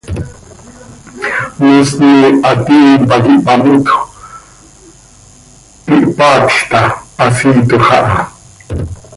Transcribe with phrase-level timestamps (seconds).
[1.65, 2.13] Moosni
[2.43, 3.95] hatiin pac ihpamotjö,
[5.97, 6.79] ihpaatj ta,
[7.17, 8.21] hasiiitoj aha.